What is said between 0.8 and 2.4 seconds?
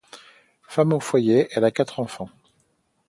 au foyer, elle a quatre enfants.